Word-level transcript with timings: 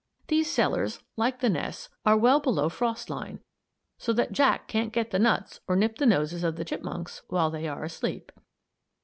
These 0.29 0.49
cellars, 0.51 1.03
like 1.15 1.41
the 1.41 1.47
nests, 1.51 1.89
are 2.07 2.17
well 2.17 2.39
below 2.39 2.69
frost 2.69 3.07
line, 3.07 3.39
so 3.99 4.11
that 4.13 4.31
Jack 4.31 4.67
can't 4.67 4.91
get 4.91 5.11
the 5.11 5.19
nuts 5.19 5.59
or 5.67 5.75
nip 5.75 5.99
the 5.99 6.07
noses 6.07 6.43
of 6.43 6.55
the 6.55 6.65
chipmunks 6.65 7.21
while 7.27 7.51
they 7.51 7.67
are 7.67 7.83
asleep. 7.83 8.31